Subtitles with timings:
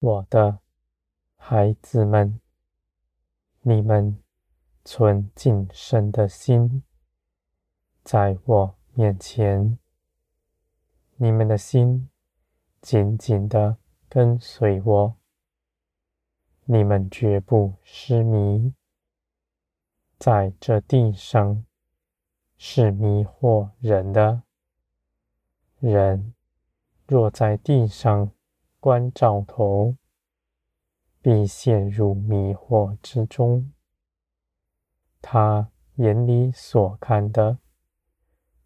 [0.00, 0.60] 我的
[1.36, 2.40] 孩子们，
[3.60, 4.18] 你们
[4.82, 6.82] 存谨慎的心，
[8.02, 9.78] 在我面前，
[11.16, 12.08] 你们的心
[12.80, 13.76] 紧紧地
[14.08, 15.16] 跟随我，
[16.64, 18.72] 你们绝不失迷。
[20.18, 21.66] 在这地上
[22.56, 24.44] 是迷惑人的。
[25.78, 26.32] 人
[27.06, 28.30] 若在地上
[28.80, 29.94] 观照头，
[31.20, 33.70] 必陷入迷惑之中。
[35.20, 37.58] 他眼里所看的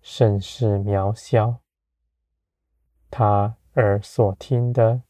[0.01, 1.59] 甚是渺小，
[3.11, 5.03] 他耳所听的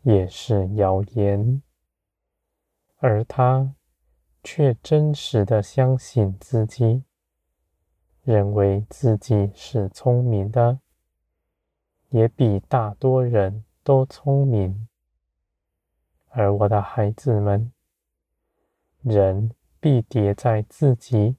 [0.00, 1.62] 也是谣言，
[2.96, 3.74] 而他
[4.42, 7.04] 却真实的相信自己，
[8.22, 10.80] 认为自己是聪明的。
[12.10, 14.88] 也比大多人都聪明，
[16.30, 17.70] 而我的孩子们，
[19.00, 21.36] 人必跌在自己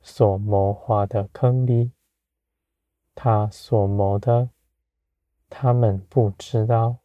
[0.00, 1.90] 所谋划的坑里。
[3.16, 4.50] 他所谋的，
[5.50, 6.98] 他们不知道。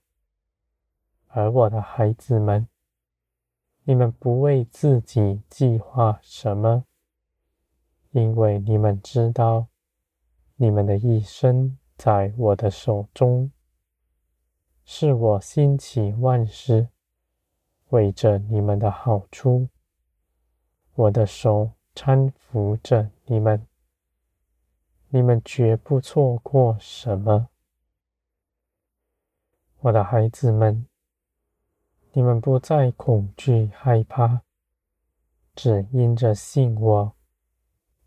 [1.30, 2.68] 而我的孩子们，
[3.86, 6.86] 你们不为自己计划什么，
[8.12, 9.70] 因为你们知道，
[10.58, 11.80] 你们的一生。
[11.98, 13.52] 在我的手中，
[14.94, 16.90] 是我兴起万事，
[17.92, 19.70] 为着你们的好处。
[20.96, 23.66] 我的手搀扶着你们，
[25.08, 27.48] 你们绝不错过什么。
[29.80, 30.86] 我的孩子们，
[32.12, 34.42] 你们不再恐惧害怕，
[35.56, 37.14] 只因着信我，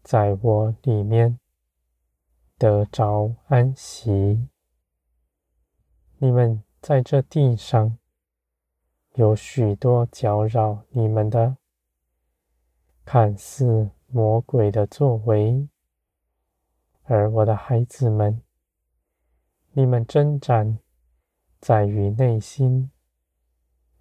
[0.03, 1.41] 在我里面。
[2.59, 4.47] 得着安息。
[6.19, 7.97] 你们在这地上
[9.15, 11.57] 有许多搅扰你们的，
[13.07, 15.67] 看似魔鬼的作为，
[17.05, 18.43] 而我的孩子们，
[19.73, 20.79] 你们征战
[21.59, 22.91] 在于内心。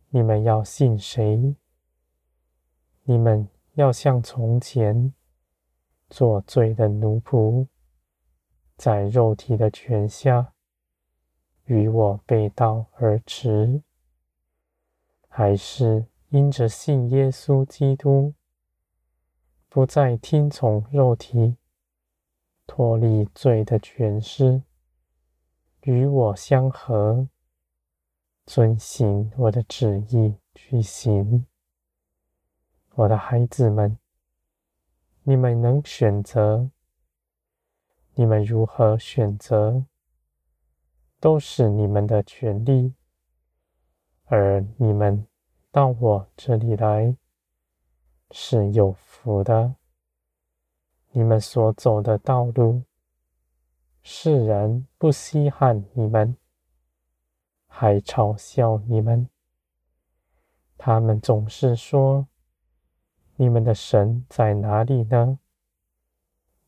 [0.10, 1.56] 你们要信谁？
[3.04, 5.14] 你们要像从前
[6.10, 7.66] 做罪的奴仆。
[8.76, 10.53] 在肉体的权下，
[11.66, 13.82] 与我背道而驰，
[15.28, 18.34] 还是因着信耶稣基督，
[19.70, 21.58] 不再听从肉体，
[22.68, 24.64] 脱离罪的权势，
[25.82, 27.28] 与我相合，
[28.46, 31.46] 遵行我的旨意去行。
[32.96, 33.98] 我的孩子们，
[35.24, 36.70] 你们能选择。
[38.16, 39.86] 你们如何选择，
[41.24, 42.94] 都是你们的权利。
[44.26, 45.26] 而你们
[45.72, 47.16] 到我这里来，
[48.32, 49.74] 是有福的。
[51.12, 52.84] 你们所走的道路，
[54.02, 56.36] 世人不稀罕你们，
[57.68, 59.30] 还嘲笑你们。
[60.78, 62.28] 他们总是说
[63.38, 65.40] ：“你们的神在哪里呢？”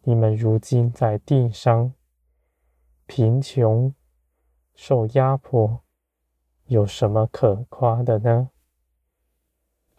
[0.04, 1.92] 你们如今在地上
[3.06, 3.94] 贫穷、
[4.76, 5.82] 受压迫，
[6.66, 8.50] 有什么可夸的呢？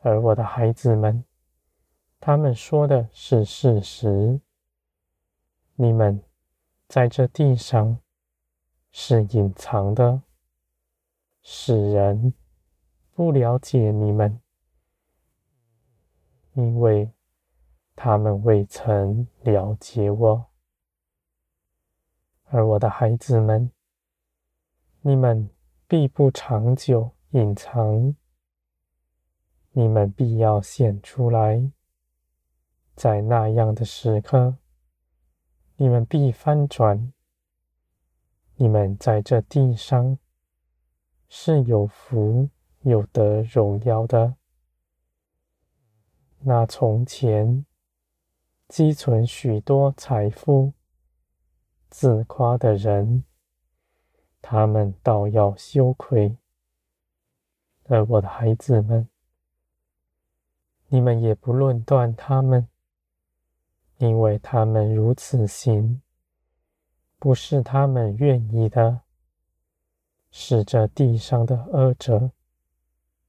[0.03, 1.25] 而我的孩子们，
[2.21, 4.41] 他们说的是事实。
[5.75, 6.23] 你们
[6.89, 7.99] 在这地上
[8.93, 10.23] 是隐藏的，
[11.43, 12.33] 使人
[13.13, 14.41] 不了解你们，
[16.55, 17.11] 因为。
[17.99, 20.47] 他们未曾了解我，
[22.45, 23.73] 而我的孩子们，
[25.09, 25.49] 你们
[25.87, 28.17] 必不长久隐藏，
[29.71, 31.71] 你们必要显出来，
[32.97, 34.57] 在那样的时刻，
[35.77, 37.13] 你们必翻转，
[38.57, 40.19] 你们在这地上
[41.29, 42.51] 是有福、
[42.81, 44.35] 有得荣耀的。
[46.41, 47.65] 那从前。
[48.67, 50.73] 积存许多财富、
[51.89, 53.23] 自夸的人，
[54.49, 56.37] 他们倒要羞愧。
[57.89, 59.09] 而我的孩子们，
[60.87, 62.69] 你们也不论断他们，
[63.99, 66.01] 因为他们如此行，
[67.19, 69.01] 不是他们愿意的，
[70.31, 72.31] 是这地上的恶者，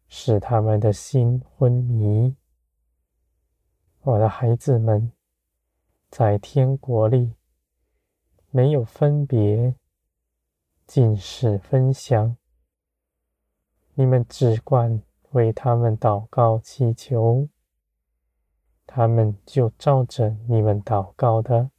[0.07, 2.35] 使他们的心昏迷。
[4.01, 5.11] 我的孩子们。
[6.09, 7.33] 在天国里，
[8.49, 9.75] 没有分别，
[10.87, 12.37] 尽是分享。
[13.93, 17.49] 你们只管为他们祷告祈求，
[18.85, 21.69] 他们就照着你们祷告的，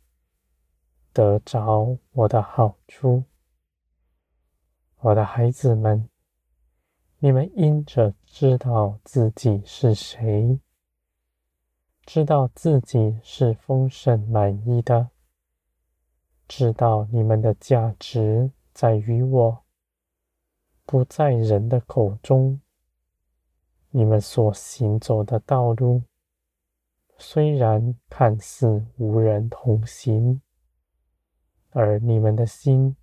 [1.15, 3.25] 得着我的好处。
[4.99, 6.11] 我的孩子们，
[7.19, 10.61] 你们因着知道自己是谁，
[12.05, 15.09] 知道自己是丰盛满意的，
[16.47, 19.65] 知道你们的价值在于我，
[20.87, 22.61] 不在人的口中。
[23.91, 26.05] 你们所行走的道路，
[27.17, 30.41] 虽然看似无人同行，
[31.71, 32.95] 而你们的心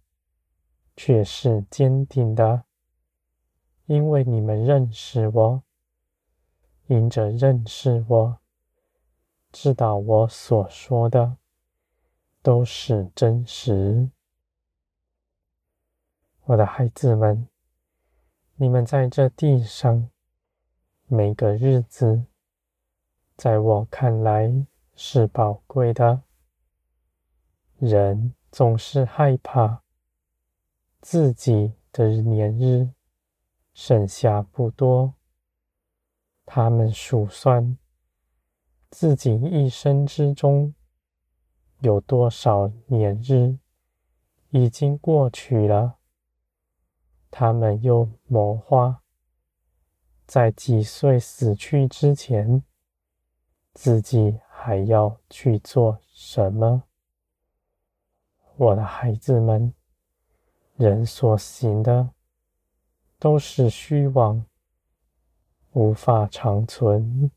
[0.96, 2.64] 却是坚定的。
[3.86, 5.64] 因为你们认识我，
[6.88, 8.38] 因着认识我，
[9.52, 11.36] 知道我所说的
[12.42, 14.10] 都是真实。
[16.48, 17.48] 我的孩子们，
[18.54, 20.08] 你们在这地上
[21.08, 22.24] 每个日子，
[23.36, 24.64] 在我看来
[24.96, 26.22] 是宝贵的。
[27.80, 29.82] 人总是害怕
[31.02, 32.90] 自己的年日。
[33.74, 35.16] 剩下不多，
[36.46, 37.76] 他们数算
[38.92, 40.74] 自己一生之中
[41.80, 43.58] 有多少年日
[44.52, 45.98] 已经过去了。
[47.38, 49.04] 他们又谋划
[50.26, 52.64] 在几岁死去之前，
[53.74, 56.84] 自己还要去做什么？
[58.56, 59.74] 我的孩子们，
[60.78, 62.12] 人所行的。
[63.20, 64.46] 都是虚妄，
[65.74, 67.30] 无法长存。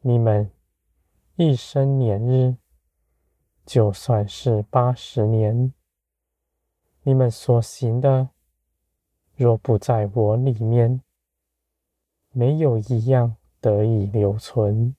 [0.00, 0.50] 你们
[1.36, 2.56] 一生年日，
[3.66, 5.74] 就算是八十年，
[7.02, 8.30] 你们所行的，
[9.36, 11.00] 若不在我里面，
[12.30, 14.94] 没有一样得以留存，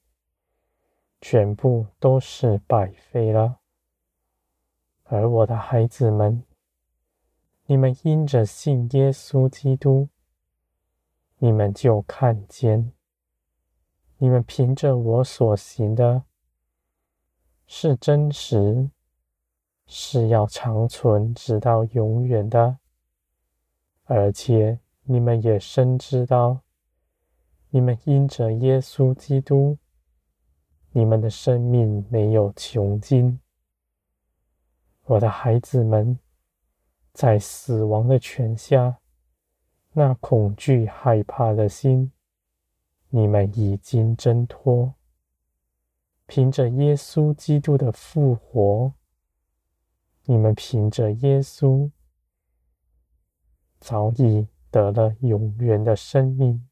[1.22, 3.60] 全部都是白费了。
[5.04, 6.44] 而我的孩子们，
[7.66, 10.10] 你们因着信耶稣基督，
[11.38, 12.92] 你们就看见，
[14.18, 16.24] 你们凭着我所行的，
[17.68, 18.90] 是真实，
[19.86, 22.80] 是要长存直到永远的，
[24.06, 26.62] 而且你们也深知道，
[27.70, 29.78] 你们因着耶稣基督，
[30.92, 33.40] 你们的生命没有穷尽，
[35.04, 36.20] 我的孩子们。
[37.14, 38.98] 在死亡的权下，
[39.92, 42.12] 那恐惧害怕的心，
[43.10, 44.96] 你们已经挣脱。
[46.26, 48.94] 凭着耶稣基督的复活，
[50.26, 51.92] 你们凭着耶稣，
[53.84, 56.66] 早已得了永远的生命。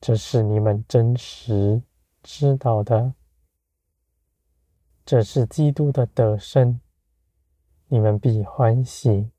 [0.00, 1.80] 这是你们真实
[2.24, 3.14] 知道的。
[5.06, 6.80] 这是基督的得胜，
[7.86, 9.30] 你们必欢喜。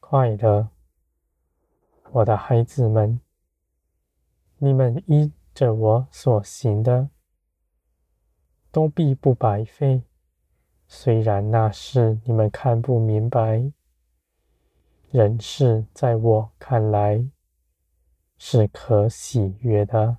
[0.00, 0.68] 快乐，
[2.10, 3.18] 我的孩子们，
[4.58, 7.08] 你们依着我所行的，
[8.70, 10.02] 都必不白费。
[10.86, 13.72] 虽然那事你们看不明白，
[15.12, 17.28] 人是在我看来
[18.38, 20.18] 是可喜悦的。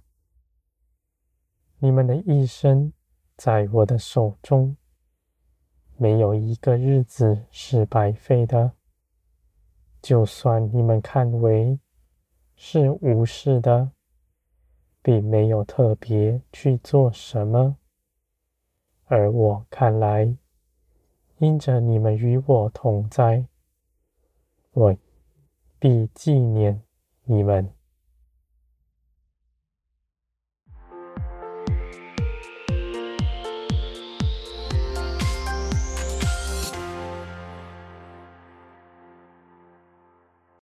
[1.79, 2.91] 你们的一生
[3.37, 4.75] 在我的手中，
[5.95, 8.73] 没有一个日子是白费的。
[10.01, 11.79] 就算你们看为
[12.57, 13.91] 是无事的，
[15.01, 17.77] 并没有特别去做什么，
[19.05, 20.35] 而我看来，
[21.37, 23.47] 因着你们与我同在，
[24.73, 24.97] 我
[25.79, 26.81] 必纪念
[27.25, 27.80] 你们。